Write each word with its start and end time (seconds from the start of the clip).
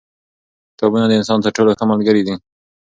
کتابونه 0.73 1.05
د 1.07 1.11
انسان 1.19 1.39
تر 1.43 1.51
ټولو 1.57 1.71
ښه 1.77 1.85
ملګري 1.91 2.21
دي. 2.27 2.35